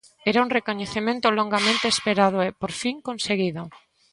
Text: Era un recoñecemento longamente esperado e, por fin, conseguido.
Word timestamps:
Era 0.31 0.43
un 0.45 0.53
recoñecemento 0.57 1.27
longamente 1.37 1.85
esperado 1.93 2.37
e, 2.47 2.49
por 2.61 2.71
fin, 2.81 2.95
conseguido. 3.07 3.61